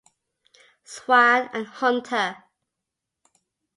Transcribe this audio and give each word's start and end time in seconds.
Swan 0.83 1.47
and 1.53 1.67
Hunter. 1.67 2.43